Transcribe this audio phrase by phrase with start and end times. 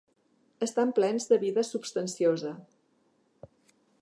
[0.67, 2.55] Estan plens de vida substanciosa.